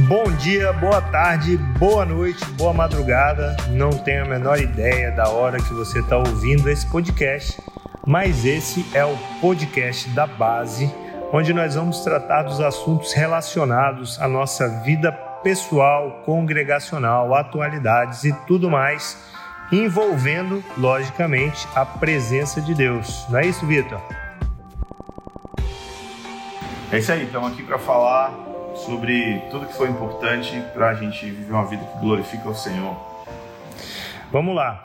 [0.00, 3.56] Bom dia, boa tarde, boa noite, boa madrugada.
[3.70, 7.58] Não tenho a menor ideia da hora que você está ouvindo esse podcast,
[8.06, 10.92] mas esse é o podcast da base,
[11.32, 15.10] onde nós vamos tratar dos assuntos relacionados à nossa vida
[15.42, 19.16] pessoal, congregacional, atualidades e tudo mais,
[19.72, 23.24] envolvendo, logicamente, a presença de Deus.
[23.30, 24.02] Não é isso, Vitor?
[26.92, 28.45] É isso aí, estamos aqui para falar
[28.84, 32.96] sobre tudo que foi importante para a gente viver uma vida que glorifica o Senhor.
[34.30, 34.84] Vamos lá.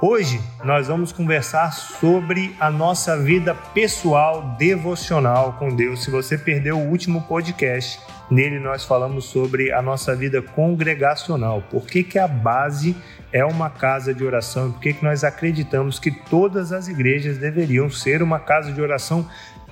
[0.00, 6.04] Hoje nós vamos conversar sobre a nossa vida pessoal devocional com Deus.
[6.04, 7.98] Se você perdeu o último podcast,
[8.30, 11.62] nele nós falamos sobre a nossa vida congregacional.
[11.70, 12.94] Por que, que a base
[13.32, 14.70] é uma casa de oração?
[14.72, 19.26] Por que, que nós acreditamos que todas as igrejas deveriam ser uma casa de oração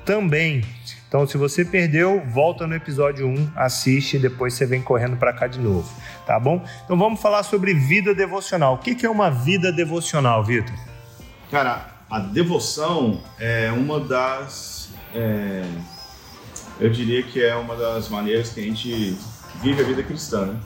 [0.06, 0.62] também?
[1.14, 5.32] Então, se você perdeu, volta no episódio 1, assiste e depois você vem correndo para
[5.32, 5.88] cá de novo,
[6.26, 6.60] tá bom?
[6.84, 8.74] Então, vamos falar sobre vida devocional.
[8.74, 10.74] O que é uma vida devocional, Vitor?
[11.52, 14.92] Cara, a devoção é uma das.
[15.14, 15.64] É,
[16.80, 19.16] eu diria que é uma das maneiras que a gente
[19.62, 20.60] vive a vida cristã, né?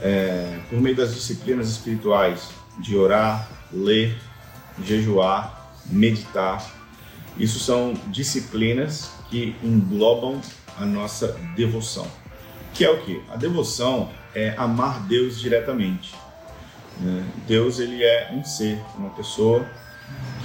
[0.00, 4.16] É, por meio das disciplinas espirituais de orar, ler,
[4.80, 6.81] jejuar, meditar.
[7.36, 10.40] Isso são disciplinas que englobam
[10.76, 12.06] a nossa devoção.
[12.74, 13.22] Que é o que?
[13.30, 16.14] A devoção é amar Deus diretamente.
[17.00, 17.24] Né?
[17.46, 19.66] Deus ele é um ser, uma pessoa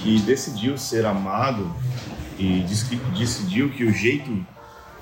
[0.02, 1.74] que decidiu ser amado
[2.38, 2.64] e
[3.18, 4.46] decidiu que o jeito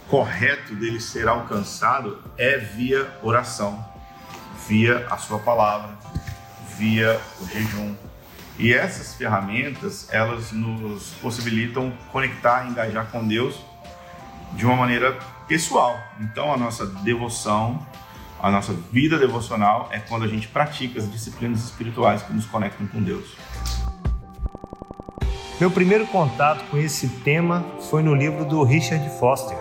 [0.07, 3.83] correto dele ser alcançado é via oração,
[4.67, 5.97] via a sua palavra,
[6.77, 7.95] via o jejum,
[8.57, 13.59] e essas ferramentas, elas nos possibilitam conectar, engajar com Deus
[14.53, 15.17] de uma maneira
[15.47, 15.97] pessoal.
[16.21, 17.85] Então, a nossa devoção,
[18.41, 22.87] a nossa vida devocional é quando a gente pratica as disciplinas espirituais que nos conectam
[22.87, 23.35] com Deus.
[25.59, 29.57] Meu primeiro contato com esse tema foi no livro do Richard Foster.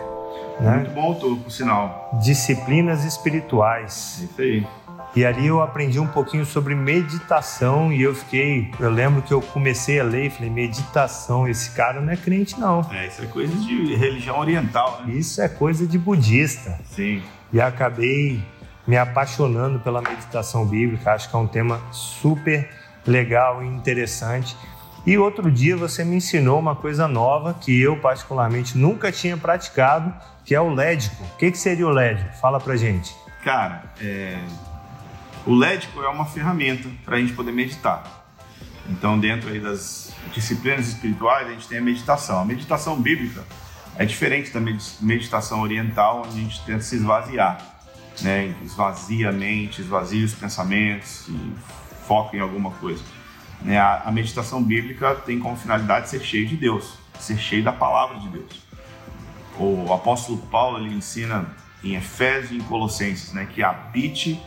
[0.61, 0.77] Né?
[0.77, 2.11] Muito bom autor, por sinal.
[2.23, 4.21] Disciplinas espirituais.
[4.23, 4.67] Isso aí.
[5.17, 9.41] E ali eu aprendi um pouquinho sobre meditação e eu fiquei, eu lembro que eu
[9.41, 12.81] comecei a ler e falei, meditação, esse cara não é crente não.
[12.93, 15.15] É, isso é coisa de religião oriental, né?
[15.15, 16.81] Isso é coisa de budista.
[16.85, 17.23] Sim.
[17.53, 18.43] E acabei
[18.87, 22.69] me apaixonando pela meditação bíblica, acho que é um tema super
[23.07, 24.57] legal e interessante.
[25.07, 30.13] E outro dia você me ensinou uma coisa nova que eu particularmente nunca tinha praticado,
[30.45, 31.23] que é o lédico.
[31.23, 32.35] O que, que seria o lédico?
[32.37, 33.15] Fala pra gente.
[33.45, 34.39] Cara, é,
[35.47, 38.25] o lédico é uma ferramenta para a gente poder meditar.
[38.89, 42.41] Então, dentro aí das disciplinas espirituais, a gente tem a meditação.
[42.41, 43.45] A meditação bíblica
[43.97, 44.61] é diferente da
[45.01, 47.59] meditação oriental, onde a gente tenta se esvaziar,
[48.23, 48.55] né?
[48.63, 51.53] Esvazia a mente, esvazia os pensamentos e
[52.07, 53.03] foca em alguma coisa.
[53.63, 53.79] Né?
[53.79, 58.29] A, meditação bíblica tem como finalidade ser cheio de Deus, ser cheio da palavra de
[58.29, 58.63] Deus.
[59.59, 61.47] O apóstolo Paulo ele ensina
[61.83, 64.41] em Efésios e em Colossenses, né, que habite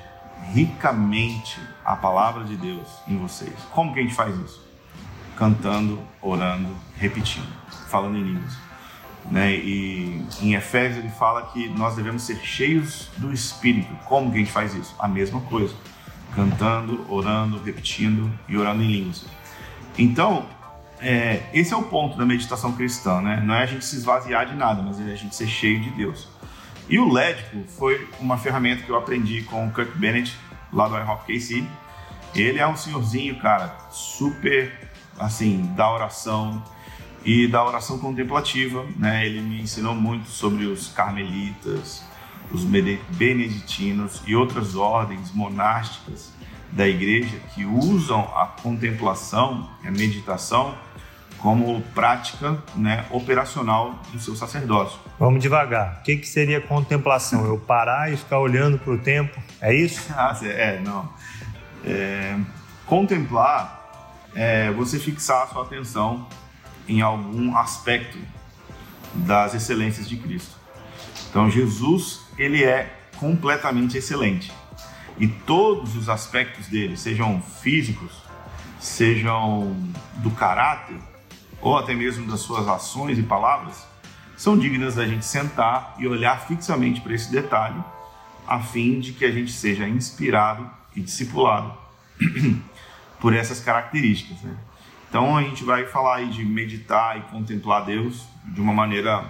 [0.54, 3.54] ricamente a palavra de Deus em vocês.
[3.72, 4.66] Como que a gente faz isso?
[5.36, 7.48] Cantando, orando, repetindo,
[7.88, 8.58] falando em línguas.
[9.30, 9.56] Né?
[9.56, 13.94] E em Efésios ele fala que nós devemos ser cheios do Espírito.
[14.06, 14.96] Como que a gente faz isso?
[15.00, 15.76] A mesma coisa.
[16.34, 19.26] Cantando, orando, repetindo e orando em línguas.
[19.98, 20.46] Então,
[21.00, 23.42] é, esse é o ponto da meditação cristã, né?
[23.44, 25.90] Não é a gente se esvaziar de nada, mas é a gente ser cheio de
[25.92, 26.28] Deus.
[26.90, 30.38] E o Lédico foi uma ferramenta que eu aprendi com o Kirk Bennett,
[30.72, 31.66] lá do iHop KC.
[32.34, 34.90] Ele é um senhorzinho, cara, super,
[35.20, 36.64] assim, da oração
[37.26, 39.26] e da oração contemplativa, né?
[39.26, 42.06] Ele me ensinou muito sobre os carmelitas,
[42.52, 46.32] os beneditinos e outras ordens monásticas
[46.72, 50.74] da igreja que usam a contemplação, a meditação,
[51.48, 55.00] como prática né, operacional do seu sacerdócio.
[55.18, 56.00] Vamos devagar.
[56.02, 57.46] O que, que seria contemplação?
[57.46, 59.42] Eu parar e ficar olhando para o tempo?
[59.62, 60.08] É isso?
[60.14, 61.10] ah, é, não.
[61.86, 62.38] É,
[62.86, 66.28] contemplar é você fixar a sua atenção
[66.86, 68.18] em algum aspecto
[69.14, 70.58] das excelências de Cristo.
[71.30, 74.52] Então, Jesus, ele é completamente excelente.
[75.18, 78.12] E todos os aspectos dele, sejam físicos,
[78.82, 79.74] sejam
[80.18, 80.98] do caráter,
[81.62, 83.86] ou até mesmo das suas ações e palavras,
[84.36, 87.84] são dignas da gente sentar e olhar fixamente para esse detalhe,
[88.48, 91.74] a fim de que a gente seja inspirado e discipulado
[93.20, 94.42] por essas características.
[94.42, 94.56] Né?
[95.10, 99.26] Então a gente vai falar aí de meditar e contemplar Deus de uma maneira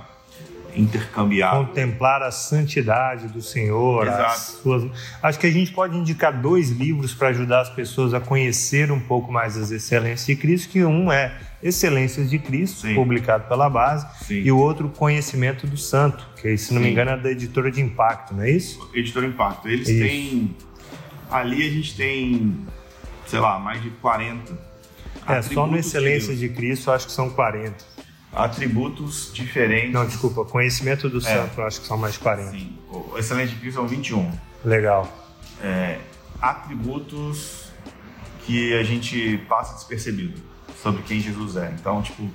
[0.76, 1.66] intercambiável.
[1.66, 4.08] Contemplar a santidade do Senhor.
[4.08, 4.84] As suas...
[5.24, 9.00] Acho que a gente pode indicar dois livros para ajudar as pessoas a conhecer um
[9.00, 12.96] pouco mais as excelências de Cristo, que um é Excelências de Cristo, Sim.
[12.96, 14.42] publicado pela Base, Sim.
[14.42, 16.88] e o outro Conhecimento do Santo, que se não Sim.
[16.88, 18.90] me engano é da editora de Impacto, não é isso?
[18.94, 19.68] Editora Impacto.
[19.68, 20.00] Eles isso.
[20.00, 20.56] têm...
[21.30, 22.66] Ali a gente tem,
[23.26, 24.68] sei lá, mais de 40
[25.28, 27.76] é, só no Excelências de, de Cristo acho que são 40
[28.34, 29.92] atributos diferentes.
[29.92, 31.22] Não, desculpa, conhecimento do é.
[31.22, 32.52] santo, acho que são mais 40.
[32.52, 34.32] Sim, o excelente de Cristo são 21.
[34.64, 35.12] Legal.
[35.62, 36.00] É,
[36.42, 37.72] atributos
[38.46, 40.40] que a gente passa despercebido
[40.82, 41.74] sobre quem Jesus é.
[41.80, 42.30] Então, tipo,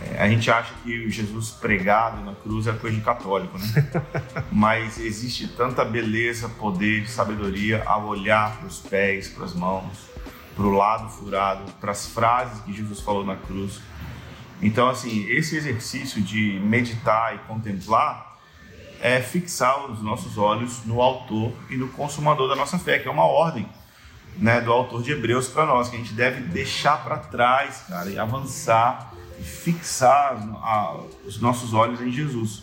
[0.00, 3.90] é, a gente acha que o Jesus pregado na cruz é coisa de católico, né?
[4.50, 10.10] Mas existe tanta beleza, poder, sabedoria ao olhar para os pés, para as mãos,
[10.54, 13.80] para o lado furado, para as frases que Jesus falou na cruz
[14.64, 18.38] então, assim, esse exercício de meditar e contemplar
[18.98, 23.10] é fixar os nossos olhos no autor e no consumador da nossa fé, que é
[23.10, 23.68] uma ordem
[24.38, 28.10] né, do autor de Hebreus para nós, que a gente deve deixar para trás, cara,
[28.10, 32.62] e avançar e fixar a, os nossos olhos em Jesus.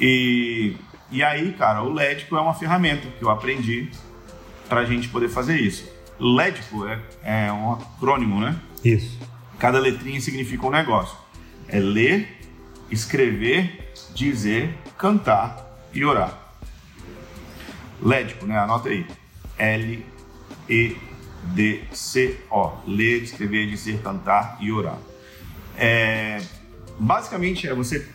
[0.00, 0.76] E,
[1.10, 3.90] e aí, cara, o Lédico é uma ferramenta que eu aprendi
[4.68, 5.90] para a gente poder fazer isso.
[6.18, 8.56] Lédico é, é um acrônimo, né?
[8.84, 9.18] Isso.
[9.58, 11.16] Cada letrinha significa um negócio.
[11.68, 12.40] É ler,
[12.90, 16.38] escrever, dizer, cantar e orar.
[18.00, 18.58] Lédico, né?
[18.58, 19.06] Anota aí.
[19.58, 20.11] L
[20.68, 20.96] E
[21.44, 22.72] D C O.
[22.86, 24.98] Ler, escrever, dizer, cantar e orar.
[25.76, 26.40] É,
[26.98, 28.06] basicamente é você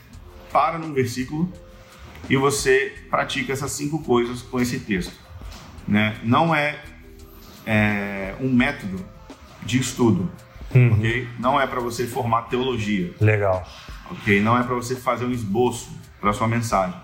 [0.51, 1.51] para num versículo
[2.29, 5.13] e você pratica essas cinco coisas com esse texto.
[5.87, 6.17] Né?
[6.23, 6.79] Não é,
[7.65, 9.03] é um método
[9.63, 10.29] de estudo,
[10.73, 10.93] uhum.
[10.93, 11.27] ok?
[11.39, 13.13] Não é para você formar teologia.
[13.19, 13.67] Legal.
[14.11, 14.41] Ok?
[14.41, 15.89] Não é para você fazer um esboço
[16.19, 16.97] para sua mensagem.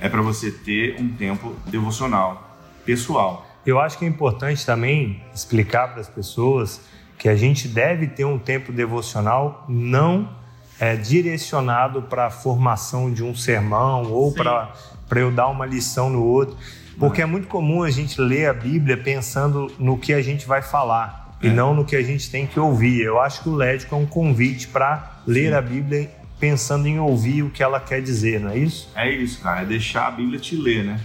[0.00, 3.45] É para você ter um tempo devocional, pessoal.
[3.66, 6.80] Eu acho que é importante também explicar para as pessoas
[7.18, 10.30] que a gente deve ter um tempo devocional não
[10.78, 14.72] é, direcionado para a formação de um sermão ou para
[15.16, 16.56] eu dar uma lição no outro.
[16.96, 20.62] Porque é muito comum a gente ler a Bíblia pensando no que a gente vai
[20.62, 23.02] falar e não no que a gente tem que ouvir.
[23.02, 27.42] Eu acho que o Lédico é um convite para ler a Bíblia pensando em ouvir
[27.42, 28.90] o que ela quer dizer, não é isso?
[28.94, 29.62] É isso, cara.
[29.62, 31.00] É deixar a Bíblia te ler, né?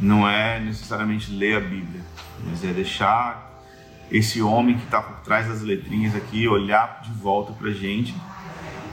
[0.00, 2.00] Não é necessariamente ler a Bíblia,
[2.44, 3.62] mas é deixar
[4.10, 8.14] esse homem que está por trás das letrinhas aqui olhar de volta para gente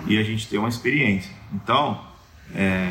[0.07, 1.31] e a gente ter uma experiência.
[1.53, 2.01] Então,
[2.55, 2.89] é,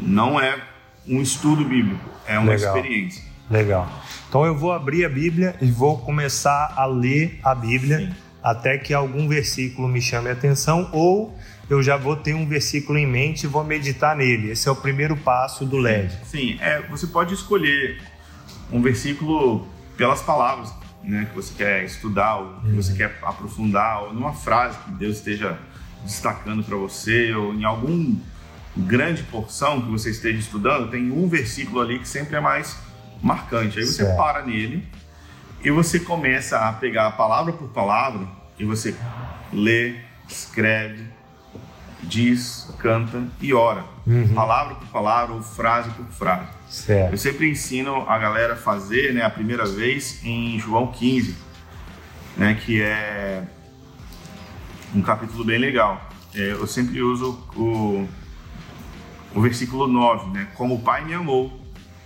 [0.00, 0.58] não é
[1.06, 2.76] um estudo bíblico, é uma Legal.
[2.76, 3.24] experiência.
[3.50, 3.90] Legal.
[4.28, 8.14] Então eu vou abrir a Bíblia e vou começar a ler a Bíblia Sim.
[8.42, 11.34] até que algum versículo me chame a atenção ou
[11.68, 14.50] eu já vou ter um versículo em mente e vou meditar nele.
[14.50, 16.18] Esse é o primeiro passo do LED.
[16.24, 18.00] Sim, é, você pode escolher
[18.72, 19.66] um versículo
[19.96, 20.72] pelas palavras
[21.02, 22.96] né, que você quer estudar, ou que você uhum.
[22.96, 25.58] quer aprofundar, ou numa frase que Deus esteja
[26.04, 28.16] destacando para você, ou em algum
[28.76, 32.78] grande porção que você esteja estudando, tem um versículo ali que sempre é mais
[33.22, 33.78] marcante.
[33.78, 34.16] Aí você certo.
[34.16, 34.86] para nele
[35.62, 38.26] e você começa a pegar palavra por palavra
[38.58, 38.94] e você
[39.52, 39.96] lê,
[40.28, 41.17] escreve,
[42.02, 43.84] diz, canta e ora.
[44.06, 44.34] Uhum.
[44.34, 46.48] Palavra por palavra ou frase por frase.
[46.68, 47.12] Certo.
[47.12, 51.36] Eu sempre ensino a galera a fazer né, a primeira vez em João 15,
[52.36, 53.42] né, que é
[54.94, 56.08] um capítulo bem legal.
[56.34, 58.06] É, eu sempre uso o,
[59.34, 60.48] o versículo 9, né?
[60.54, 61.60] Como o Pai me amou,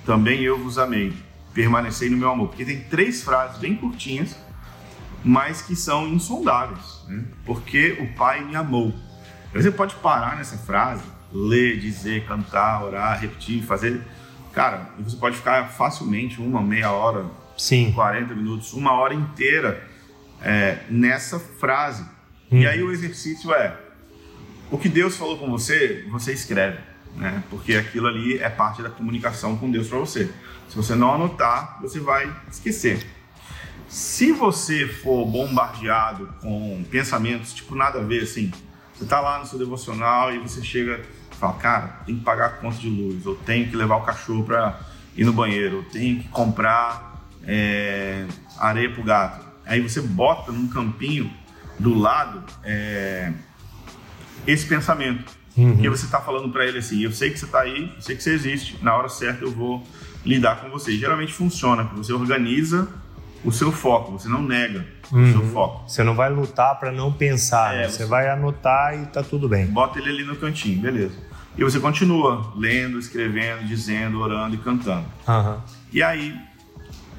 [0.06, 1.12] também eu vos amei,
[1.52, 2.48] permanecei no meu amor.
[2.48, 4.36] Porque tem três frases bem curtinhas,
[5.24, 7.04] mas que são insondáveis.
[7.08, 7.24] Né?
[7.44, 8.92] Porque o Pai me amou.
[9.52, 14.00] Você pode parar nessa frase, ler, dizer, cantar, orar, repetir, fazer.
[14.52, 17.92] Cara, você pode ficar facilmente uma meia hora, Sim.
[17.92, 19.86] 40 minutos, uma hora inteira
[20.40, 22.04] é, nessa frase.
[22.50, 22.60] Hum.
[22.60, 23.76] E aí o exercício é:
[24.70, 27.42] o que Deus falou com você, você escreve né?
[27.50, 30.30] Porque aquilo ali é parte da comunicação com Deus para você.
[30.68, 33.06] Se você não anotar, você vai esquecer.
[33.88, 38.50] Se você for bombardeado com pensamentos tipo nada a ver, assim,
[39.02, 42.46] você tá lá no seu devocional e você chega e fala, cara, tem que pagar
[42.46, 44.78] a conta de luz, ou tenho que levar o cachorro para
[45.16, 48.24] ir no banheiro, ou tenho que comprar é,
[48.58, 49.44] areia pro gato.
[49.66, 51.32] Aí você bota num campinho
[51.78, 53.32] do lado é,
[54.46, 55.32] esse pensamento.
[55.56, 55.72] Uhum.
[55.72, 58.16] Porque você está falando para ele assim: eu sei que você está aí, eu sei
[58.16, 59.86] que você existe, na hora certa eu vou
[60.24, 60.96] lidar com você.
[60.96, 62.88] Geralmente funciona, porque você organiza
[63.44, 65.28] o seu foco, você não nega uhum.
[65.28, 65.88] o seu foco.
[65.88, 67.88] Você não vai lutar para não pensar, é, né?
[67.88, 69.66] você, vai anotar e tá tudo bem.
[69.66, 71.14] Bota ele ali no cantinho, beleza.
[71.56, 75.04] E você continua lendo, escrevendo, dizendo, orando e cantando.
[75.28, 75.62] Aham.
[75.92, 76.34] E aí,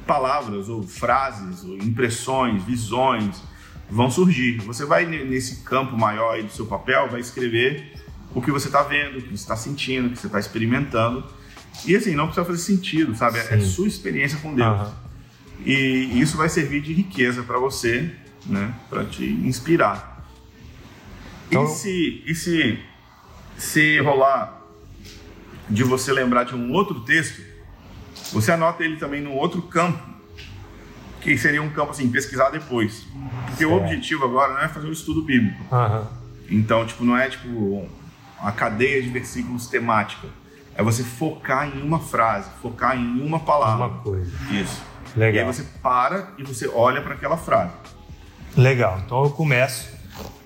[0.07, 3.43] palavras ou frases, ou impressões, visões
[3.89, 4.57] vão surgir.
[4.61, 7.93] Você vai ne- nesse campo maior aí do seu papel, vai escrever
[8.33, 11.23] o que você está vendo, o que você está sentindo, o que você está experimentando.
[11.85, 13.37] E assim, não precisa fazer sentido, sabe?
[13.37, 13.61] É Sim.
[13.61, 14.67] sua experiência com Deus.
[14.67, 15.02] Aham.
[15.65, 18.13] E isso vai servir de riqueza para você,
[18.45, 18.73] né?
[18.89, 20.25] Para te inspirar.
[21.47, 22.79] Então- E se, e se,
[23.57, 24.61] se rolar
[25.69, 27.41] de você lembrar de um outro texto,
[28.31, 30.01] você anota ele também num outro campo,
[31.21, 33.05] que seria um campo assim, pesquisar depois.
[33.47, 33.83] Porque o Certo.
[33.83, 35.63] objetivo agora não é fazer um estudo bíblico.
[35.73, 36.07] Aham.
[36.49, 37.87] Então, tipo, não é tipo
[38.41, 40.27] uma cadeia de versículos temática.
[40.75, 43.85] É você focar em uma frase, focar em uma palavra.
[43.87, 44.29] Uma coisa.
[44.51, 44.81] Isso.
[45.15, 45.35] Legal.
[45.35, 47.71] E aí você para e você olha para aquela frase.
[48.57, 49.01] Legal.
[49.05, 49.91] Então eu começo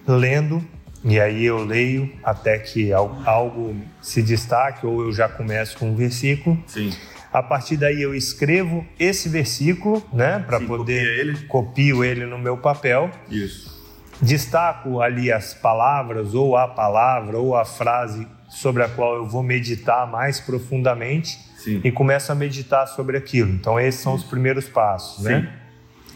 [0.08, 0.64] lendo
[1.04, 5.90] e aí eu leio até que al- algo se destaque ou eu já começo com
[5.92, 6.58] um versículo.
[6.68, 6.92] Sim.
[7.32, 11.46] A partir daí eu escrevo esse versículo, né, para poder copia ele.
[11.48, 13.78] copio ele no meu papel, Isso.
[14.22, 19.44] destaco ali as palavras ou a palavra ou a frase sobre a qual eu vou
[19.44, 21.82] meditar mais profundamente Sim.
[21.84, 23.52] e começo a meditar sobre aquilo.
[23.52, 25.54] Então esses são os primeiros passos, né?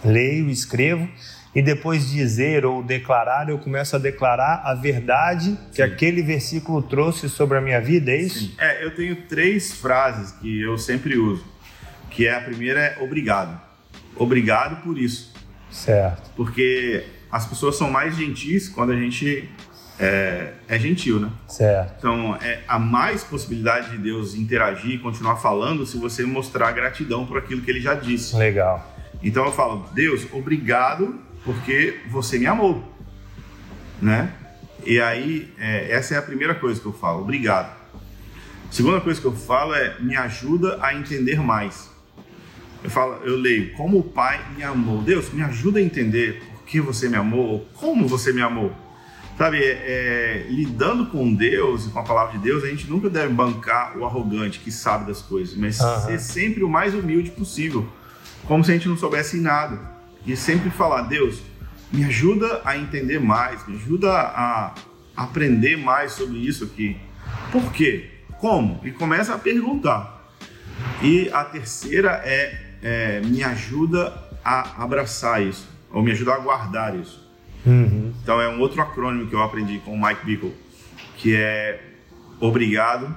[0.03, 1.07] Leio, escrevo
[1.53, 5.81] e depois de dizer ou declarar, eu começo a declarar a verdade que Sim.
[5.81, 8.39] aquele versículo trouxe sobre a minha vida, é isso?
[8.39, 8.55] Sim.
[8.57, 11.45] É, eu tenho três frases que eu sempre uso.
[12.09, 13.59] Que é a primeira é obrigado.
[14.15, 15.33] Obrigado por isso.
[15.69, 16.31] Certo.
[16.35, 19.49] Porque as pessoas são mais gentis quando a gente
[20.01, 21.29] é, é gentil, né?
[21.47, 21.93] Certo.
[21.99, 27.25] Então, é a mais possibilidade de Deus interagir e continuar falando se você mostrar gratidão
[27.25, 28.35] por aquilo que ele já disse.
[28.35, 28.91] Legal.
[29.21, 32.83] Então eu falo, Deus, obrigado porque você me amou,
[34.01, 34.33] né?
[34.83, 37.79] E aí, é, essa é a primeira coisa que eu falo, obrigado.
[38.71, 41.91] Segunda coisa que eu falo é, me ajuda a entender mais.
[42.83, 45.03] Eu falo, eu leio, como o Pai me amou.
[45.03, 48.73] Deus, me ajuda a entender por que você me amou, como você me amou.
[49.41, 53.09] Sabe, é, é, lidando com Deus e com a palavra de Deus, a gente nunca
[53.09, 55.99] deve bancar o arrogante que sabe das coisas, mas Aham.
[56.05, 57.89] ser sempre o mais humilde possível,
[58.45, 59.79] como se a gente não soubesse nada.
[60.27, 61.41] E sempre falar, Deus,
[61.91, 64.75] me ajuda a entender mais, me ajuda a
[65.17, 66.95] aprender mais sobre isso aqui.
[67.51, 68.11] Por quê?
[68.37, 68.79] Como?
[68.83, 70.23] E começa a perguntar.
[71.01, 74.13] E a terceira é, é, me ajuda
[74.45, 77.27] a abraçar isso, ou me ajuda a guardar isso.
[77.65, 78.00] Uhum.
[78.23, 80.55] Então é um outro acrônimo que eu aprendi com o Mike Bickle,
[81.17, 81.81] que é
[82.39, 83.13] obrigado,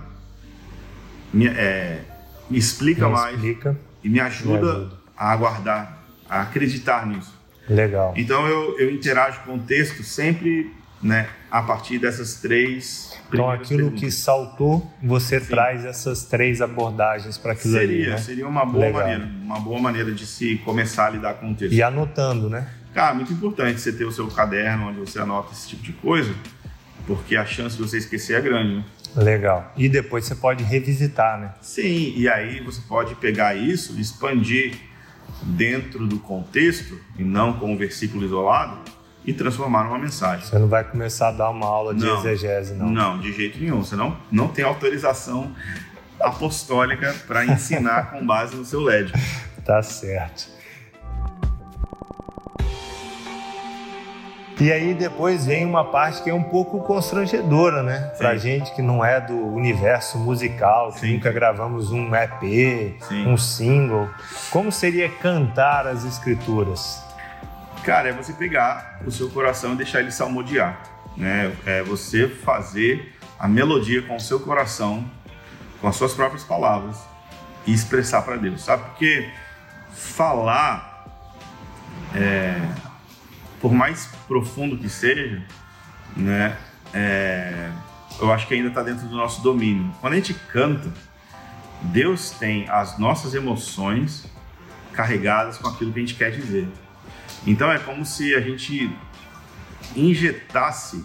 [1.33, 2.01] me, é,
[2.49, 3.77] me explica Me mais explica.
[4.03, 4.97] e me ajuda, Me ajuda.
[5.17, 7.35] a aguardar, a acreditar nisso.
[7.69, 8.13] Legal.
[8.17, 10.71] Então eu, eu interajo com o texto sempre
[11.03, 13.13] né, a partir dessas três.
[13.29, 14.15] Então, aquilo que perguntas.
[14.15, 15.47] saltou, você Sim.
[15.47, 18.17] traz essas três abordagens para aquilo seria, ali, né?
[18.19, 19.01] seria uma boa Legal.
[19.03, 21.75] maneira, uma boa maneira de se começar a lidar com o texto.
[21.75, 22.69] E anotando, né?
[22.95, 26.33] Cara, muito importante você ter o seu caderno onde você anota esse tipo de coisa,
[27.07, 28.85] porque a chance de você esquecer é grande, né?
[29.17, 29.73] Legal.
[29.77, 31.55] E depois você pode revisitar, né?
[31.61, 34.77] Sim, e aí você pode pegar isso, expandir
[35.43, 38.79] dentro do contexto e não com um versículo isolado
[39.25, 40.47] e transformar numa mensagem.
[40.47, 42.19] Você não vai começar a dar uma aula de Não.
[42.19, 42.89] exegese, não.
[42.91, 43.83] Não, de jeito nenhum.
[43.83, 45.53] Você não, não tem autorização
[46.21, 49.13] apostólica para ensinar com base no seu LED.
[49.65, 50.54] Tá certo.
[54.61, 58.13] E aí depois vem uma parte que é um pouco constrangedora, né?
[58.17, 58.39] Pra Sim.
[58.39, 61.15] gente que não é do universo musical, que Sim.
[61.15, 63.27] nunca gravamos um EP, Sim.
[63.27, 64.09] um single.
[64.51, 67.03] Como seria cantar as escrituras?
[67.83, 70.81] Cara, é você pegar o seu coração e deixar ele salmodiar.
[71.17, 71.53] Né?
[71.67, 75.05] É você fazer a melodia com o seu coração,
[75.81, 76.97] com as suas próprias palavras
[77.67, 78.85] e expressar para Deus, sabe?
[78.85, 79.29] Porque
[79.93, 81.07] falar,
[82.15, 82.61] é,
[83.65, 85.43] por mais profundo que seja,
[86.15, 86.55] né?
[86.93, 87.73] é,
[88.21, 89.91] eu acho que ainda está dentro do nosso domínio.
[90.03, 90.93] Quando a gente canta,
[91.81, 94.27] Deus tem as nossas emoções
[94.93, 96.69] carregadas com aquilo que a gente quer dizer.
[97.47, 98.95] Então é como se a gente
[99.97, 101.03] injetasse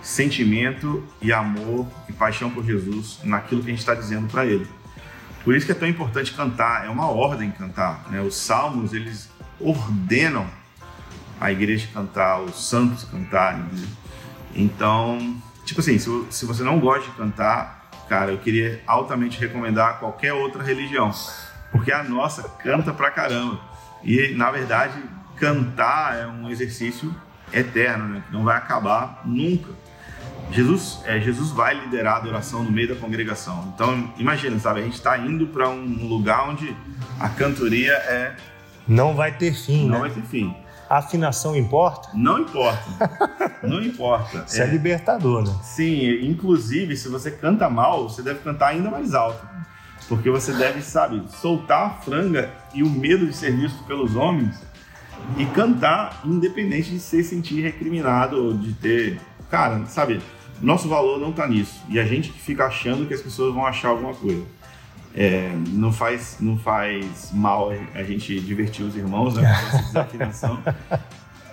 [0.00, 4.68] sentimento e amor e paixão por Jesus naquilo que a gente está dizendo para Ele.
[5.42, 8.08] Por isso que é tão importante cantar, é uma ordem cantar.
[8.08, 8.20] Né?
[8.20, 9.28] Os salmos, eles
[9.58, 10.46] ordenam
[11.40, 13.60] a igreja cantar, os santos cantarem.
[13.60, 13.86] né?
[14.54, 19.98] Então, tipo assim, se, se você não gosta de cantar, cara, eu queria altamente recomendar
[19.98, 21.10] qualquer outra religião,
[21.70, 23.60] porque a nossa canta pra caramba.
[24.02, 25.00] E, na verdade,
[25.36, 27.14] cantar é um exercício
[27.52, 28.22] eterno, né?
[28.26, 29.70] que não vai acabar nunca.
[30.50, 33.70] Jesus, é, Jesus vai liderar a adoração no meio da congregação.
[33.74, 36.74] Então, imagina, sabe, a gente está indo para um lugar onde
[37.20, 38.34] a cantoria é.
[38.86, 40.08] Não vai ter fim, Não né?
[40.08, 40.56] vai ter fim.
[40.88, 42.10] A afinação importa?
[42.14, 43.28] Não importa.
[43.62, 44.44] Não importa.
[44.46, 45.54] Isso é, libertador, né?
[45.62, 49.46] Sim, inclusive, se você canta mal, você deve cantar ainda mais alto.
[50.08, 54.56] Porque você deve, sabe, soltar a franga e o medo de ser visto pelos homens
[55.36, 59.20] e cantar independente de se sentir recriminado ou de ter.
[59.50, 60.22] Cara, sabe,
[60.62, 61.82] nosso valor não tá nisso.
[61.88, 64.42] E a gente que fica achando que as pessoas vão achar alguma coisa.
[65.20, 69.42] É, não, faz, não faz mal a gente divertir os irmãos, né?
[69.50, 70.62] Essa desafinação.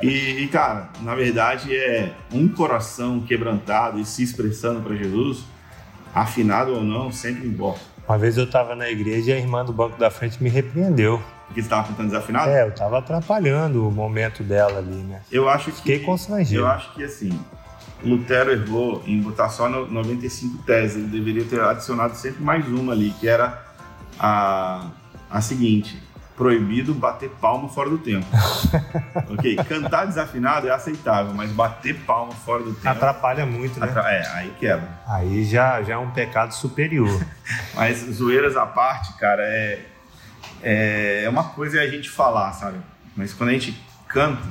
[0.03, 5.45] E, e, cara, na verdade é um coração quebrantado e se expressando para Jesus,
[6.13, 7.81] afinado ou não, sempre importa.
[8.07, 11.19] Uma vez eu estava na igreja e a irmã do banco da frente me repreendeu.
[11.47, 12.51] Porque você estava cantando desafinado?
[12.51, 15.21] É, eu estava atrapalhando o momento dela ali, né?
[15.31, 15.77] Eu acho que.
[15.77, 16.61] Fiquei constrangido.
[16.61, 17.39] Eu acho que assim,
[18.05, 20.97] Lutero errou em botar só no 95 teses.
[20.97, 23.63] Ele deveria ter adicionado sempre mais uma ali, que era
[24.19, 24.87] a,
[25.29, 26.01] a seguinte:
[26.37, 28.25] proibido bater palma fora do tempo.
[29.31, 29.55] ok?
[29.67, 32.87] Cantar desafinado é aceitável, mas bater palma fora do tempo.
[32.89, 33.87] Atrapalha muito, né?
[33.87, 34.87] atra- É, aí quebra.
[35.07, 37.21] Aí já, já é um pecado superior.
[37.75, 39.85] Mas zoeiras à parte, cara, é,
[40.63, 42.77] é, é uma coisa a gente falar, sabe?
[43.15, 44.41] Mas quando a gente canta,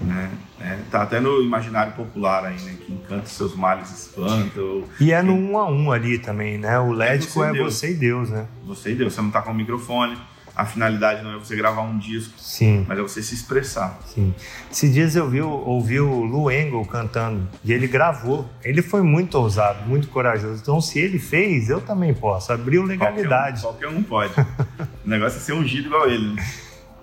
[0.00, 0.30] né?
[0.60, 2.76] é, tá até no imaginário popular aí, né?
[2.86, 6.78] Quem canta seus males espanta, ou E é no um a um ali também, né?
[6.78, 7.74] O lédico você e é Deus.
[7.74, 8.46] você e Deus, né?
[8.64, 9.12] você e Deus.
[9.12, 10.16] Você não tá com o microfone,
[10.56, 13.98] a finalidade não é você gravar um disco, Sim, mas é você se expressar.
[14.06, 14.32] sim.
[14.70, 18.48] Esses dias eu vi, ouvi o Lu Engel cantando e ele gravou.
[18.62, 20.60] Ele foi muito ousado, muito corajoso.
[20.62, 22.52] Então, se ele fez, eu também posso.
[22.52, 23.60] Abriu legalidade.
[23.62, 24.48] Qualquer um, qualquer um pode.
[25.04, 26.34] o negócio é ser ungido igual ele.
[26.34, 26.42] Né?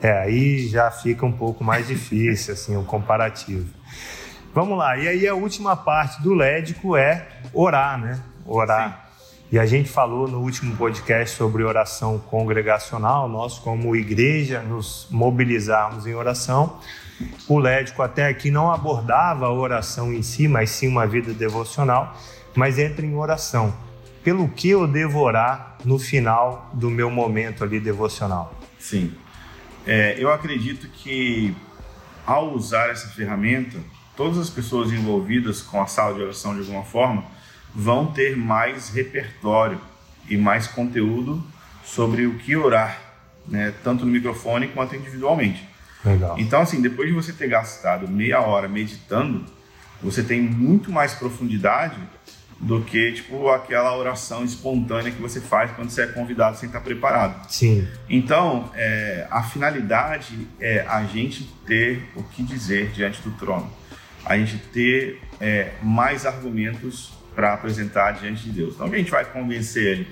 [0.01, 3.70] É, aí já fica um pouco mais difícil, assim, o comparativo.
[4.53, 8.20] Vamos lá, e aí a última parte do lédico é orar, né?
[8.46, 9.12] Orar.
[9.51, 16.07] E a gente falou no último podcast sobre oração congregacional, nós como igreja nos mobilizarmos
[16.07, 16.79] em oração.
[17.48, 22.16] O lédico até aqui não abordava a oração em si, mas sim uma vida devocional,
[22.55, 23.74] mas entra em oração.
[24.24, 28.53] Pelo que eu devo orar no final do meu momento ali devocional?
[28.79, 29.14] Sim.
[29.85, 31.55] É, eu acredito que
[32.25, 33.77] ao usar essa ferramenta,
[34.15, 37.24] todas as pessoas envolvidas com a sala de oração de alguma forma
[37.74, 39.79] vão ter mais repertório
[40.29, 41.44] e mais conteúdo
[41.83, 43.01] sobre o que orar,
[43.48, 43.74] né?
[43.83, 45.67] tanto no microfone quanto individualmente.
[46.05, 46.35] Legal.
[46.37, 49.46] Então, assim, depois de você ter gastado meia hora meditando,
[50.01, 51.98] você tem muito mais profundidade
[52.61, 56.79] do que, tipo, aquela oração espontânea que você faz quando você é convidado sem estar
[56.79, 57.51] preparado.
[57.51, 63.67] Sim, Então, é, a finalidade é a gente ter o que dizer diante do trono,
[64.24, 68.77] a gente ter é, mais argumentos para apresentar diante de Deus.
[68.77, 70.07] Não que a gente vai convencer ele,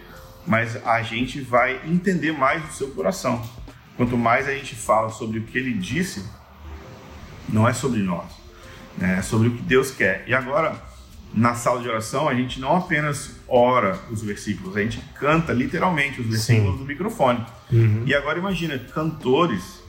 [0.47, 3.47] mas a gente vai entender mais o seu coração.
[3.95, 6.25] Quanto mais a gente fala sobre o que ele disse,
[7.47, 8.25] não é sobre nós,
[8.97, 9.17] né?
[9.19, 10.23] é sobre o que Deus quer.
[10.25, 10.88] E agora,
[11.33, 16.21] na sala de oração, a gente não apenas ora os versículos, a gente canta literalmente
[16.21, 16.77] os versículos Sim.
[16.77, 17.45] do microfone.
[17.71, 18.03] Uhum.
[18.05, 19.83] E agora imagina cantores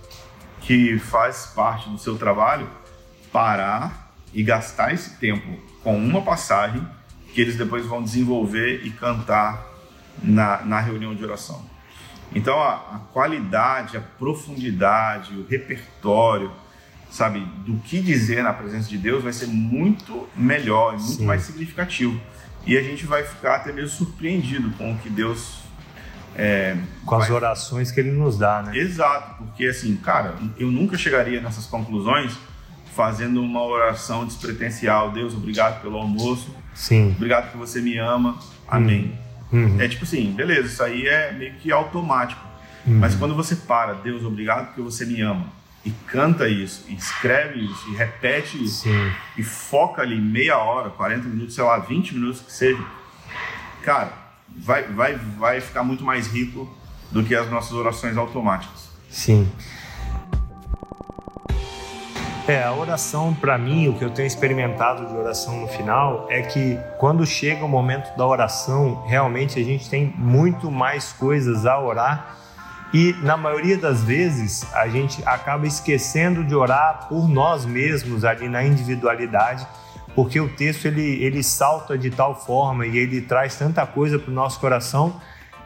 [0.61, 2.68] que faz parte do seu trabalho
[3.33, 6.87] parar e gastar esse tempo com uma passagem
[7.33, 9.66] que eles depois vão desenvolver e cantar
[10.22, 11.64] na, na reunião de oração.
[12.35, 16.53] Então a, a qualidade, a profundidade, o repertório,
[17.11, 21.27] sabe, do que dizer na presença de Deus vai ser muito melhor muito Sim.
[21.27, 22.20] mais significativo.
[22.66, 25.61] E a gente vai ficar até mesmo surpreendido com o que Deus
[26.35, 28.77] é, com as vai orações que ele nos dá, né?
[28.77, 32.38] Exato, porque assim, cara, eu nunca chegaria nessas conclusões
[32.94, 35.11] fazendo uma oração despretensial.
[35.11, 37.12] Deus, obrigado pelo almoço, Sim.
[37.16, 39.18] obrigado que você me ama, amém.
[39.53, 39.81] Uhum.
[39.81, 42.44] É tipo assim, beleza, isso aí é meio que automático.
[42.87, 42.99] Uhum.
[42.99, 45.46] Mas quando você para, Deus, obrigado porque você me ama,
[45.85, 49.12] e canta isso, e escreve isso, e repete isso, Sim.
[49.37, 52.85] e foca ali meia hora, 40 minutos, sei lá, 20 minutos que seja,
[53.83, 54.12] cara,
[54.57, 56.69] vai, vai, vai ficar muito mais rico
[57.11, 58.90] do que as nossas orações automáticas.
[59.09, 59.51] Sim.
[62.47, 66.43] É, a oração, para mim, o que eu tenho experimentado de oração no final é
[66.43, 71.79] que quando chega o momento da oração, realmente a gente tem muito mais coisas a
[71.79, 72.39] orar
[72.92, 78.48] e, na maioria das vezes, a gente acaba esquecendo de orar por nós mesmos ali
[78.48, 79.66] na individualidade,
[80.14, 84.31] porque o texto ele, ele salta de tal forma e ele traz tanta coisa para
[84.31, 85.20] o nosso coração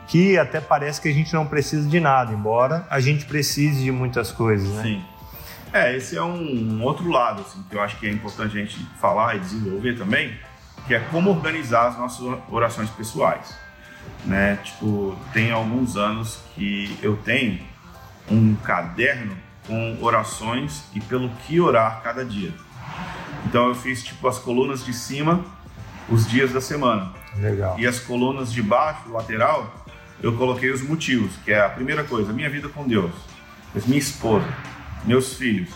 [0.07, 3.91] que até parece que a gente não precisa de nada, embora a gente precise de
[3.91, 4.83] muitas coisas, né?
[4.83, 5.05] Sim.
[5.73, 8.79] É, esse é um outro lado assim, que eu acho que é importante a gente
[9.01, 10.33] falar e desenvolver também,
[10.87, 13.64] que é como organizar as nossas orações pessoais.
[14.25, 14.59] Né?
[14.65, 17.61] Tipo, tem alguns anos que eu tenho
[18.31, 19.37] um caderno
[19.67, 22.53] com orações e pelo que orar cada dia.
[23.47, 25.45] Então eu fiz tipo as colunas de cima,
[26.09, 27.13] os dias da semana.
[27.37, 27.79] Legal.
[27.79, 29.85] E as colunas de baixo, lateral,
[30.23, 33.13] eu coloquei os motivos, que é a primeira coisa, minha vida com Deus,
[33.87, 34.47] minha esposa,
[35.05, 35.71] meus filhos.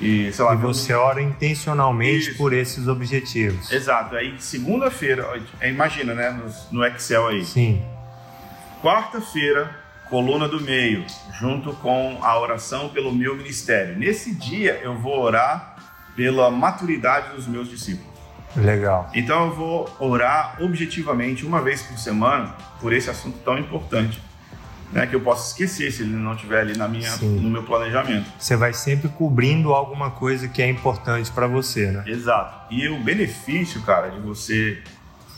[0.00, 2.38] E, sei lá, e você ora intencionalmente Isso.
[2.38, 3.70] por esses objetivos.
[3.70, 4.16] Exato.
[4.16, 7.44] Aí, segunda-feira, imagina, né, no, no Excel aí.
[7.44, 7.82] Sim.
[8.82, 9.70] Quarta-feira,
[10.10, 11.04] coluna do meio,
[11.38, 13.96] junto com a oração pelo meu ministério.
[13.96, 15.76] Nesse dia, eu vou orar
[16.14, 18.14] pela maturidade dos meus discípulos.
[18.56, 19.10] Legal.
[19.14, 24.22] Então eu vou orar objetivamente uma vez por semana por esse assunto tão importante,
[24.94, 28.30] né, que eu posso esquecer se ele não estiver ali na minha, no meu planejamento.
[28.38, 32.04] Você vai sempre cobrindo alguma coisa que é importante para você, né?
[32.06, 32.72] Exato.
[32.72, 34.80] E o benefício, cara, de você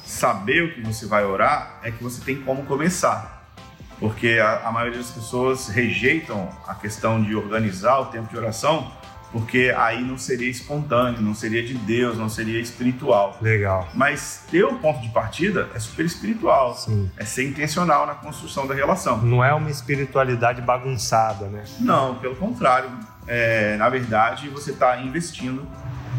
[0.04, 3.50] saber o que você vai orar é que você tem como começar.
[3.98, 8.92] Porque a, a maioria das pessoas rejeitam a questão de organizar o tempo de oração
[9.32, 13.36] porque aí não seria espontâneo, não seria de Deus, não seria espiritual.
[13.40, 13.88] Legal.
[13.94, 16.74] Mas ter o ponto de partida é super espiritual.
[16.74, 17.10] Sim.
[17.16, 19.18] É ser intencional na construção da relação.
[19.18, 21.64] Não é uma espiritualidade bagunçada, né?
[21.80, 22.90] Não, pelo contrário.
[23.26, 25.66] É, na verdade, você está investindo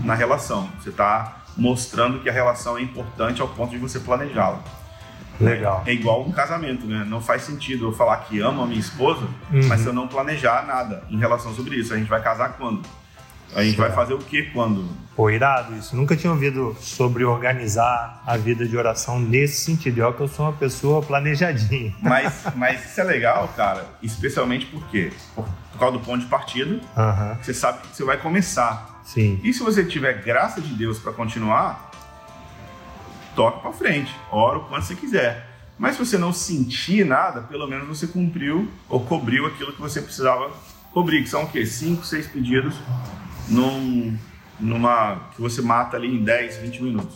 [0.04, 0.70] na relação.
[0.80, 4.62] Você está mostrando que a relação é importante ao ponto de você planejá-la.
[5.40, 5.84] Legal.
[5.86, 7.06] É igual um casamento, né?
[7.08, 9.68] Não faz sentido eu falar que amo a minha esposa, uhum.
[9.68, 12.82] mas se eu não planejar nada em relação sobre isso, a gente vai casar quando?
[13.56, 14.88] A gente vai fazer o que quando?
[15.16, 15.96] Pô, irado isso.
[15.96, 20.04] Nunca tinha ouvido sobre organizar a vida de oração nesse sentido.
[20.04, 21.94] É que eu sou uma pessoa planejadinha.
[22.02, 26.76] Mas, mas isso é legal, cara, especialmente porque por, por causa do ponto de partida,
[26.76, 27.36] uhum.
[27.42, 29.02] você sabe que você vai começar.
[29.04, 29.40] Sim.
[29.44, 31.87] E se você tiver graça de Deus para continuar,
[33.38, 35.46] toca para frente, ora o quanto você quiser.
[35.78, 40.02] Mas se você não sentir nada, pelo menos você cumpriu ou cobriu aquilo que você
[40.02, 40.52] precisava
[40.92, 41.64] cobrir, que são o quê?
[41.64, 42.74] Cinco, seis pedidos
[43.48, 44.18] num,
[44.60, 47.16] numa que você mata ali em 10, 20 minutos.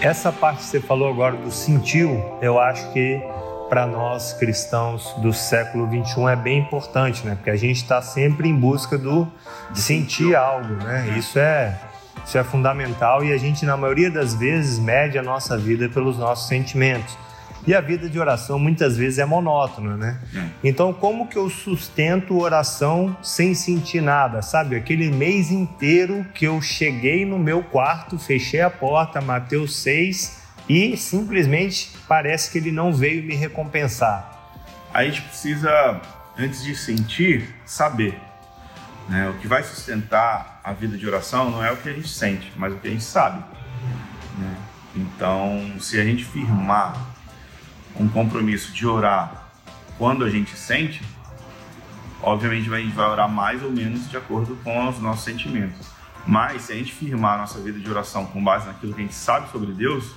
[0.00, 3.20] Essa parte que você falou agora do sentiu, eu acho que
[3.68, 7.34] para nós cristãos do século 21 é bem importante, né?
[7.34, 9.30] Porque a gente está sempre em busca do
[9.74, 11.18] sentir algo, né?
[11.18, 11.78] Isso é
[12.28, 16.18] isso é fundamental e a gente, na maioria das vezes, mede a nossa vida pelos
[16.18, 17.16] nossos sentimentos.
[17.66, 20.20] E a vida de oração muitas vezes é monótona, né?
[20.36, 20.68] É.
[20.68, 24.42] Então, como que eu sustento oração sem sentir nada?
[24.42, 30.42] Sabe, aquele mês inteiro que eu cheguei no meu quarto, fechei a porta, Mateus 6,
[30.68, 34.52] e simplesmente parece que ele não veio me recompensar.
[34.92, 35.98] A gente precisa,
[36.38, 38.27] antes de sentir, saber.
[39.08, 39.28] Né?
[39.30, 42.52] O que vai sustentar a vida de oração não é o que a gente sente,
[42.56, 43.42] mas o que a gente sabe.
[44.38, 44.56] Né?
[44.94, 46.94] Então, se a gente firmar
[47.98, 49.48] um compromisso de orar
[49.96, 51.02] quando a gente sente,
[52.22, 55.88] obviamente a gente vai orar mais ou menos de acordo com os nossos sentimentos.
[56.26, 59.04] Mas se a gente firmar a nossa vida de oração com base naquilo que a
[59.04, 60.12] gente sabe sobre Deus,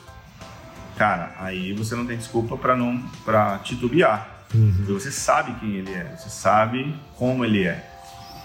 [0.98, 4.28] cara, aí você não tem desculpa para não para titubear.
[4.54, 4.86] Uhum.
[4.90, 7.91] Você sabe quem ele é, você sabe como ele é.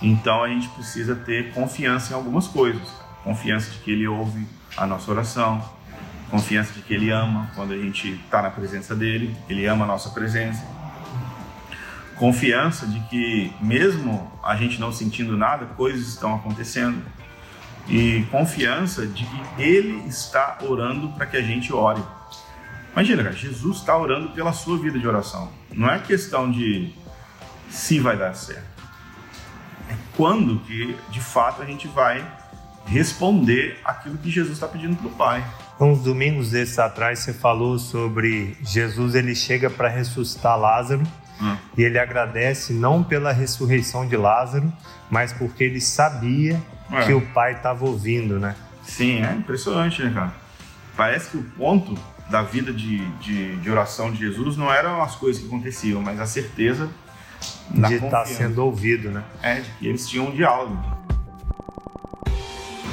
[0.00, 2.82] Então a gente precisa ter confiança em algumas coisas.
[3.24, 5.62] Confiança de que ele ouve a nossa oração,
[6.30, 9.88] confiança de que ele ama quando a gente está na presença dele, ele ama a
[9.88, 10.64] nossa presença.
[12.16, 17.02] Confiança de que, mesmo a gente não sentindo nada, coisas estão acontecendo.
[17.88, 22.02] E confiança de que ele está orando para que a gente ore.
[22.92, 25.50] Imagina, cara, Jesus está orando pela sua vida de oração.
[25.72, 26.94] Não é questão de
[27.68, 28.75] se vai dar certo
[30.16, 32.26] quando que de fato a gente vai
[32.86, 35.44] responder aquilo que Jesus está pedindo para o Pai.
[35.78, 41.02] Uns domingos desses atrás você falou sobre Jesus, ele chega para ressuscitar Lázaro
[41.40, 41.56] hum.
[41.76, 44.72] e ele agradece não pela ressurreição de Lázaro,
[45.10, 47.02] mas porque ele sabia é.
[47.04, 48.54] que o Pai estava ouvindo, né?
[48.82, 50.32] Sim, é impressionante, né, cara?
[50.96, 51.94] Parece que o ponto
[52.30, 56.18] da vida de, de, de oração de Jesus não eram as coisas que aconteciam, mas
[56.20, 56.88] a certeza
[57.70, 59.24] de estar tá sendo ouvido, né?
[59.42, 60.76] É, de que eles tinham um diálogo.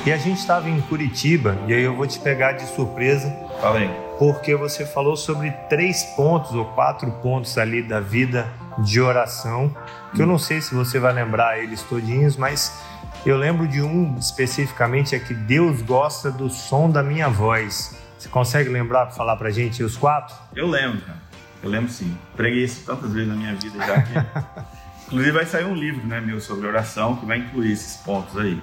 [0.05, 3.29] E a gente estava em Curitiba, e aí eu vou te pegar de surpresa.
[3.61, 3.89] Falei.
[4.19, 8.47] Porque você falou sobre três pontos ou quatro pontos ali da vida
[8.79, 9.75] de oração,
[10.13, 12.83] que eu não sei se você vai lembrar eles todinhos, mas
[13.25, 17.95] eu lembro de um especificamente, é que Deus gosta do som da minha voz.
[18.19, 20.35] Você consegue lembrar falar para gente os quatro?
[20.53, 21.21] Eu lembro, cara.
[21.63, 22.15] Eu lembro sim.
[22.35, 24.13] Preguei isso tantas vezes na minha vida já que.
[25.07, 28.59] Inclusive vai sair um livro, né, meu, sobre oração, que vai incluir esses pontos aí.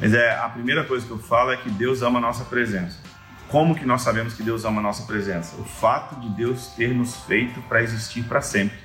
[0.00, 2.98] Mas é a primeira coisa que eu falo é que Deus ama a nossa presença.
[3.48, 5.54] Como que nós sabemos que Deus ama a nossa presença?
[5.56, 8.76] O fato de Deus ter nos feito para existir para sempre.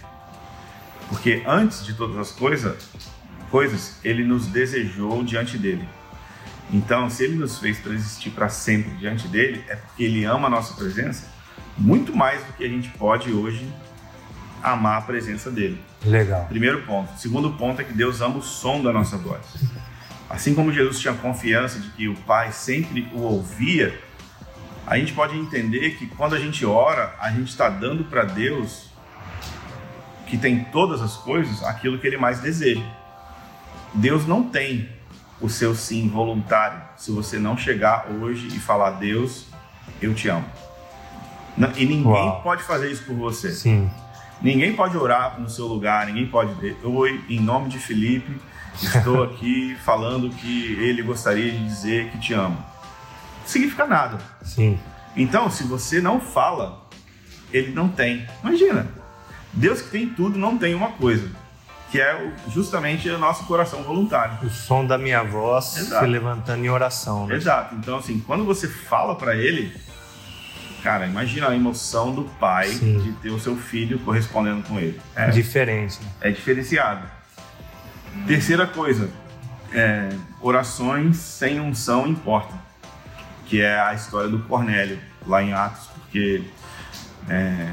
[1.08, 2.88] Porque antes de todas as coisas,
[3.50, 5.88] coisas, ele nos desejou diante dele.
[6.72, 10.48] Então, se ele nos fez para existir para sempre diante dele, é porque ele ama
[10.48, 11.39] a nossa presença
[11.80, 13.68] muito mais do que a gente pode hoje
[14.62, 15.80] amar a presença dele.
[16.06, 16.46] Legal.
[16.46, 17.18] Primeiro ponto.
[17.18, 19.42] Segundo ponto é que Deus ama o som da nossa voz.
[20.30, 24.00] Assim como Jesus tinha confiança de que o Pai sempre o ouvia,
[24.86, 28.90] a gente pode entender que quando a gente ora, a gente está dando para Deus,
[30.28, 32.84] que tem todas as coisas, aquilo que Ele mais deseja.
[33.94, 34.90] Deus não tem
[35.42, 39.48] o seu sim voluntário se você não chegar hoje e falar: Deus,
[40.02, 40.46] eu te amo.
[41.78, 42.42] E ninguém Uau.
[42.42, 43.52] pode fazer isso por você.
[43.52, 43.90] Sim.
[44.42, 48.40] Ninguém pode orar no seu lugar, ninguém pode dizer: Oi, em nome de Felipe,
[48.82, 52.56] estou aqui falando que ele gostaria de dizer que te amo.
[52.56, 54.18] Não significa nada.
[54.42, 54.80] Sim.
[55.18, 56.88] Então, se você não fala,
[57.52, 58.26] ele não tem.
[58.42, 58.88] Imagina,
[59.52, 61.30] Deus que tem tudo não tem uma coisa
[61.92, 64.38] que é justamente o nosso coração voluntário.
[64.44, 66.06] O som da minha voz Exato.
[66.06, 67.28] se levantando em oração.
[67.28, 67.36] Né?
[67.36, 67.76] Exato.
[67.76, 69.76] Então, assim, quando você fala para ele,
[70.84, 73.00] cara, imagina a emoção do pai Sim.
[73.00, 75.00] de ter o seu filho correspondendo com ele.
[75.16, 76.00] É diferente.
[76.22, 77.08] É diferenciado.
[78.28, 79.10] Terceira coisa,
[79.74, 80.10] é,
[80.42, 82.60] orações sem unção importam,
[83.46, 86.44] que é a história do Cornélio lá em Atos, porque
[87.30, 87.70] é,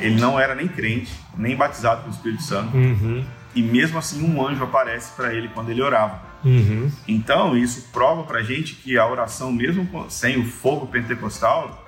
[0.00, 2.76] ele não era nem crente, nem batizado pelo Espírito Santo.
[2.76, 3.24] Uhum.
[3.54, 6.20] E mesmo assim, um anjo aparece para ele quando ele orava.
[6.44, 6.90] Uhum.
[7.08, 11.85] Então, isso prova para gente que a oração, mesmo sem o fogo pentecostal,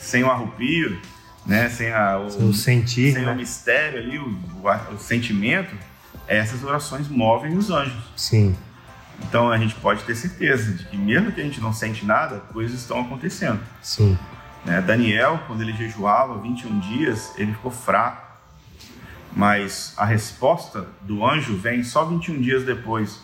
[0.00, 1.00] sem o arrupio,
[1.46, 3.32] né, sem a, o, o sentir, sem né?
[3.32, 5.74] o mistério ali, o, o, o sentimento,
[6.26, 8.02] essas orações movem os anjos.
[8.16, 8.56] Sim.
[9.22, 12.38] Então a gente pode ter certeza de que mesmo que a gente não sente nada,
[12.52, 13.60] coisas estão acontecendo.
[13.82, 14.18] Sim.
[14.64, 14.80] Né?
[14.80, 18.30] Daniel, quando ele jejuava 21 dias, ele ficou fraco.
[19.32, 23.20] Mas a resposta do anjo vem só 21 dias depois.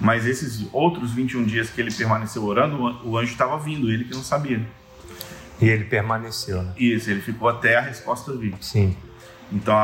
[0.00, 4.14] Mas esses outros 21 dias que ele permaneceu orando, o anjo estava vindo, ele que
[4.14, 4.64] não sabia.
[5.60, 6.72] E ele permaneceu, né?
[6.76, 8.54] Isso, ele ficou até a resposta vir.
[8.60, 8.96] Sim.
[9.50, 9.76] Então,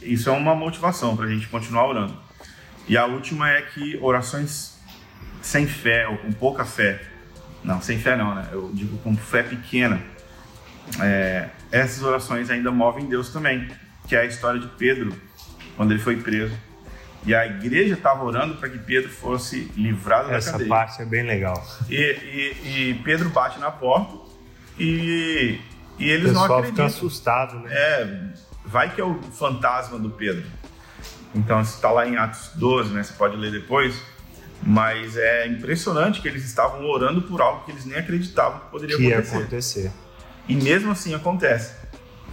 [0.00, 2.16] isso é uma motivação para a gente continuar orando.
[2.88, 4.78] E a última é que orações
[5.40, 7.00] sem fé ou com pouca fé,
[7.62, 8.48] não, sem fé não, né?
[8.52, 10.00] Eu digo com fé pequena,
[11.00, 13.68] é, essas orações ainda movem Deus também,
[14.08, 15.12] que é a história de Pedro,
[15.76, 16.54] quando ele foi preso.
[17.24, 20.66] E a igreja estava orando para que Pedro fosse livrado Essa da cadeia.
[20.66, 21.64] Essa parte é bem legal.
[21.88, 24.21] E, e, e, Pedro bate na porta
[24.78, 25.60] e,
[25.98, 26.70] e eles não acreditam.
[26.70, 27.70] fica assustado, né?
[27.72, 28.32] É,
[28.64, 30.44] vai que é o fantasma do Pedro.
[31.34, 33.02] Então, está lá em Atos 12, né?
[33.02, 34.00] Você pode ler depois.
[34.64, 38.96] Mas é impressionante que eles estavam orando por algo que eles nem acreditavam que poderia
[38.96, 39.36] que acontecer.
[39.36, 39.92] acontecer.
[40.48, 41.74] E mesmo assim acontece.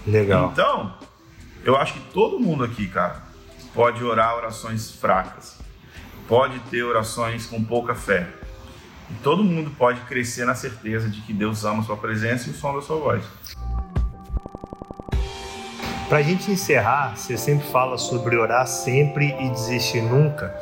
[0.06, 0.52] Legal.
[0.52, 0.96] Então,
[1.64, 3.24] eu acho que todo mundo aqui, cara,
[3.74, 5.58] pode orar orações fracas.
[6.28, 8.28] Pode ter orações com pouca fé.
[9.10, 12.52] E todo mundo pode crescer na certeza de que Deus ama a sua presença e
[12.52, 13.24] o som da sua voz.
[16.08, 20.56] Para a gente encerrar, você sempre fala sobre orar sempre e desistir nunca.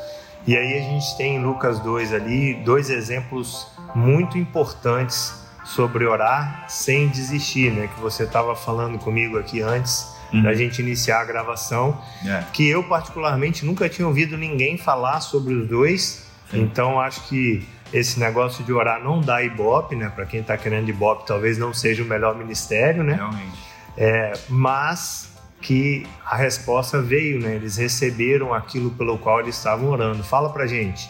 [0.46, 6.66] E aí a gente tem em Lucas 2 ali dois exemplos muito importantes sobre orar
[6.68, 7.88] sem desistir, né?
[7.88, 10.44] Que você estava falando comigo aqui antes uhum.
[10.44, 12.44] da gente iniciar a gravação, é.
[12.54, 16.26] que eu particularmente nunca tinha ouvido ninguém falar sobre os dois.
[16.50, 16.62] Sim.
[16.62, 20.10] Então acho que esse negócio de orar não dá ibope, né?
[20.10, 23.14] Para quem está querendo ibope, talvez não seja o melhor ministério, né?
[23.14, 23.58] Realmente.
[23.98, 27.56] É, mas que a resposta veio, né?
[27.56, 30.24] Eles receberam aquilo pelo qual eles estavam orando.
[30.24, 31.10] Fala pra gente.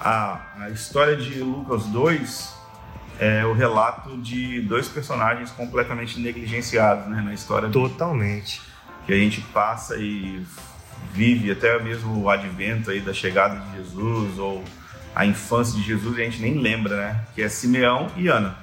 [0.00, 2.54] A, a história de Lucas 2
[3.18, 7.68] é o relato de dois personagens completamente negligenciados né, na história.
[7.68, 8.60] Totalmente.
[9.06, 10.44] Que a gente passa e
[11.12, 14.64] vive até mesmo o advento aí da chegada de Jesus ou
[15.14, 17.20] a infância de Jesus a gente nem lembra, né?
[17.34, 18.56] Que é Simeão e Ana,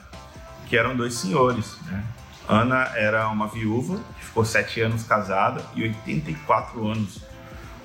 [0.68, 2.04] que eram dois senhores, né?
[2.48, 7.22] Ana era uma viúva que ficou sete anos casada e 84 anos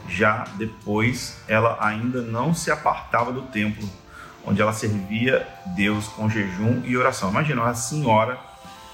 [0.09, 3.88] já depois ela ainda não se apartava do templo
[4.44, 7.31] onde ela servia Deus com jejum e oração.
[7.31, 8.38] Imagina uma senhora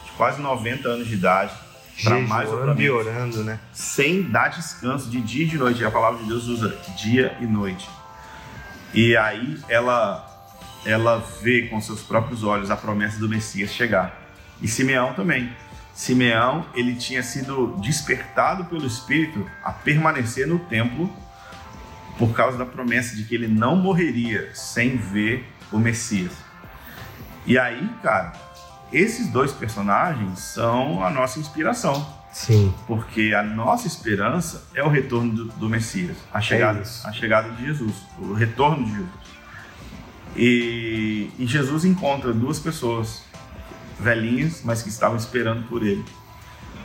[0.05, 1.53] de quase 90 anos de idade,
[2.03, 3.61] para mais ou menos, orando, né?
[3.71, 5.85] Sem dar descanso de dia e de noite.
[5.85, 7.87] A palavra de Deus usa dia e noite.
[8.95, 10.29] E aí ela
[10.85, 14.21] ela vê com seus próprios olhos a promessa do Messias chegar.
[14.61, 15.53] E Simeão também.
[15.95, 21.13] Simeão, ele tinha sido despertado pelo Espírito a permanecer no templo
[22.19, 26.33] por causa da promessa de que ele não morreria sem ver o Messias.
[27.47, 28.33] E aí, cara,
[28.93, 32.22] esses dois personagens são a nossa inspiração.
[32.33, 32.73] Sim.
[32.87, 37.51] Porque a nossa esperança é o retorno do, do Messias, a chegada, É a chegada
[37.51, 39.23] de Jesus, o retorno de Jesus.
[40.35, 43.23] E, e Jesus encontra duas pessoas
[44.01, 46.05] velhinhas, mas que estavam esperando por ele.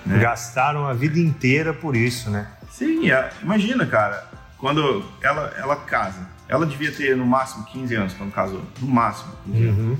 [0.05, 0.19] né?
[0.19, 2.51] Gastaram a vida inteira por isso, né?
[2.69, 8.13] Sim, é- imagina, cara, quando ela, ela casa, ela devia ter no máximo 15 anos
[8.13, 9.77] quando casou, no máximo 15 anos.
[9.79, 9.97] Uhum.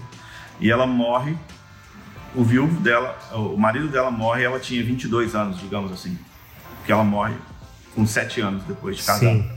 [0.60, 1.38] E ela morre,
[2.36, 6.18] o viúvo dela, o marido dela morre, ela tinha 22 anos, digamos assim.
[6.78, 7.36] Porque ela morre
[7.96, 9.20] com 7 anos depois de casar.
[9.20, 9.50] Sim.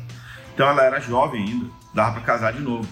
[0.55, 2.89] Então ela era jovem ainda, dava pra casar de novo.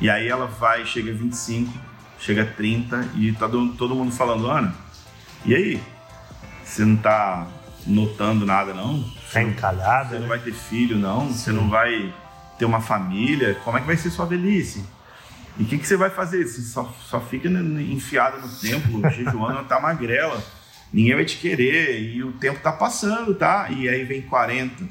[0.00, 1.72] E aí ela vai, chega a 25,
[2.18, 4.74] chega a 30 e tá todo, todo mundo falando, Ana,
[5.44, 5.82] e aí?
[6.64, 7.46] Você não tá
[7.86, 9.04] notando nada não?
[9.32, 10.28] Tá encalhada, Você não né?
[10.28, 11.28] vai ter filho, não?
[11.28, 12.12] Você não vai
[12.58, 13.54] ter uma família?
[13.64, 14.84] Como é que vai ser sua velhice?
[15.60, 16.46] E o que, que você vai fazer?
[16.46, 20.42] Você só, só fica enfiada no templo, jejuando, tá magrela.
[20.90, 22.00] Ninguém vai te querer.
[22.00, 23.68] E o tempo tá passando, tá?
[23.70, 24.82] E aí vem 40,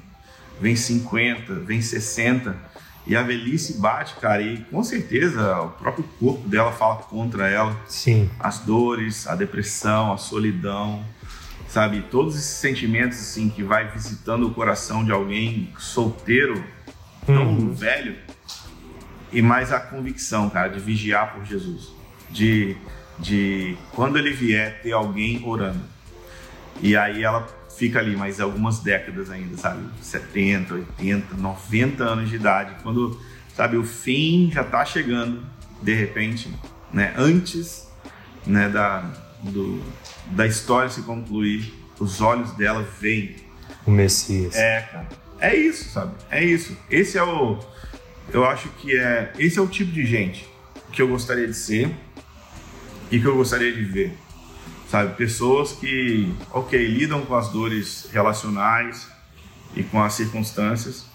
[0.61, 2.55] vem 50, vem 60.
[3.07, 4.43] E a velhice bate, cara.
[4.43, 8.29] E com certeza o próprio corpo dela fala contra ela Sim.
[8.39, 11.03] as dores, a depressão, a solidão,
[11.67, 12.03] sabe?
[12.11, 16.63] Todos esses sentimentos assim que vai visitando o coração de alguém solteiro,
[17.25, 17.73] tão Uhum.
[17.73, 18.15] velho,
[19.31, 21.89] e mais a convicção, cara, de vigiar por Jesus,
[22.29, 22.75] de
[23.19, 25.81] de quando ele vier ter alguém orando.
[26.81, 27.45] E aí ela
[27.77, 29.81] fica ali mais algumas décadas ainda, sabe?
[30.01, 33.19] 70, 80, 90 anos de idade, quando,
[33.53, 35.43] sabe, o fim já tá chegando,
[35.81, 36.49] de repente,
[36.93, 37.89] né, antes,
[38.45, 39.01] né, da
[39.41, 39.81] do,
[40.31, 43.35] da história se concluir, os olhos dela veem
[43.85, 44.55] O Messias.
[44.55, 45.07] é, cara.
[45.41, 46.13] É isso, sabe?
[46.29, 46.77] É isso.
[46.89, 47.59] Esse é o.
[48.31, 49.33] Eu acho que é.
[49.37, 50.47] Esse é o tipo de gente
[50.91, 51.89] que eu gostaria de ser
[53.11, 54.17] e que eu gostaria de ver.
[54.89, 55.15] Sabe?
[55.15, 59.07] Pessoas que, ok, lidam com as dores relacionais
[59.75, 61.05] e com as circunstâncias,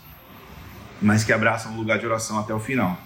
[1.03, 2.97] mas que abraçam o lugar de oração até o final.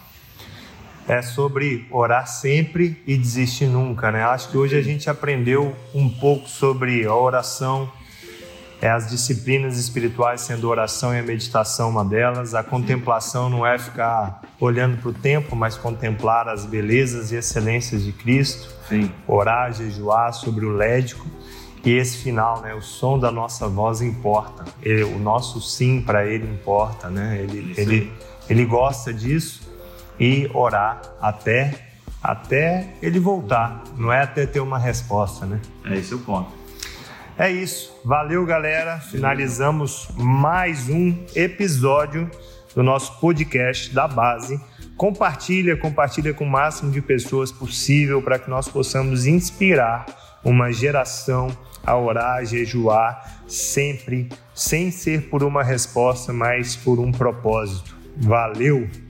[1.06, 4.24] É sobre orar sempre e desistir nunca, né?
[4.24, 7.90] Acho que hoje a gente aprendeu um pouco sobre a oração,
[8.80, 12.54] é as disciplinas espirituais, sendo a oração e a meditação uma delas.
[12.54, 18.04] A contemplação não é ficar olhando para o tempo, mas contemplar as belezas e excelências
[18.04, 18.68] de Cristo.
[18.88, 19.10] Sim.
[19.26, 21.26] Orar, jejuar sobre o lédico.
[21.84, 22.74] E esse final, né?
[22.74, 24.64] O som da nossa voz importa.
[24.82, 27.40] E o nosso sim para ele importa, né?
[27.40, 28.12] Ele, ele,
[28.48, 29.62] ele gosta disso
[30.18, 31.88] e orar até
[32.22, 33.82] até ele voltar.
[33.96, 35.60] Não é até ter uma resposta, né?
[35.84, 36.57] É esse o ponto.
[37.38, 37.96] É isso.
[38.04, 38.98] Valeu, galera.
[38.98, 42.28] Finalizamos mais um episódio
[42.74, 44.60] do nosso podcast da base.
[44.96, 50.04] Compartilha, compartilha com o máximo de pessoas possível para que nós possamos inspirar
[50.42, 51.46] uma geração
[51.86, 57.96] a orar, a jejuar sempre, sem ser por uma resposta, mas por um propósito.
[58.16, 59.07] Valeu!